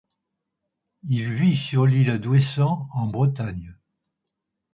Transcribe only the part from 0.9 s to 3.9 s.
Il vit sur l'île d'Ouessant en Bretagne.